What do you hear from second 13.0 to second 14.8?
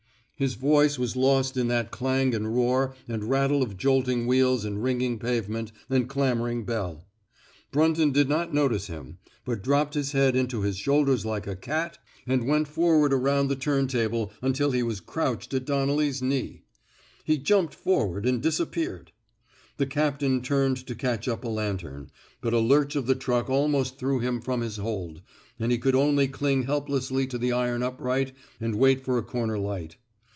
140 IN THE NATURE OF A HERO around the turntable until